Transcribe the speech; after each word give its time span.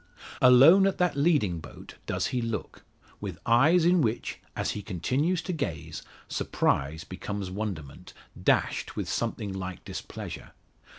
Alone 0.41 0.87
at 0.87 0.97
that 0.97 1.15
leading 1.15 1.59
boat 1.59 1.97
does 2.07 2.25
he 2.33 2.41
look; 2.41 2.83
with 3.19 3.37
eyes 3.45 3.85
in 3.85 4.01
which, 4.01 4.39
as 4.55 4.71
he 4.71 4.81
continues 4.81 5.43
to 5.43 5.53
gaze, 5.53 6.01
surprise 6.27 7.03
becomes 7.03 7.51
wonderment, 7.51 8.13
dashed 8.43 8.95
with 8.95 9.07
something 9.07 9.53
like 9.53 9.85
displeasure. 9.85 10.53